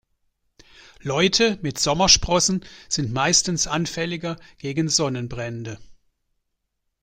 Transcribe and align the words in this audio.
Leute 1.01 1.59
mit 1.61 1.77
Sommersprossen 1.77 2.65
sind 2.89 3.13
meistens 3.13 3.67
anfälliger 3.67 4.39
gegen 4.57 4.89
Sonnenbrände. 4.89 5.77